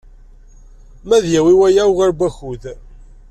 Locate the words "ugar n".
1.91-2.17